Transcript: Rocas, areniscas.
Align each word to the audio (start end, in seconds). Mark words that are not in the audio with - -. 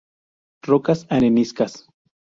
Rocas, 0.63 1.05
areniscas. 1.11 1.85